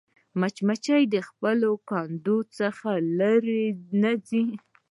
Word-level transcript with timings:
مچمچۍ 0.39 1.03
د 1.13 1.15
خپل 1.27 1.59
کندو 1.89 2.37
څخه 2.57 2.89
لیرې 3.19 3.65
نه 4.01 4.11
ځي 4.27 4.45